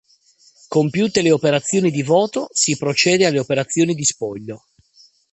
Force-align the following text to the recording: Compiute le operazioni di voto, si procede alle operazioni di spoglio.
Compiute 0.67 1.21
le 1.21 1.29
operazioni 1.29 1.91
di 1.91 2.01
voto, 2.01 2.49
si 2.53 2.75
procede 2.75 3.27
alle 3.27 3.37
operazioni 3.37 3.93
di 3.93 4.03
spoglio. 4.03 4.63